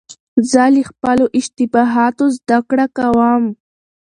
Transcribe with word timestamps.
زه 0.51 0.63
له 0.75 0.81
خپلو 0.89 1.25
اشتباهاتو 1.39 2.25
زدهکړه 2.37 2.85
کوم. 2.97 3.43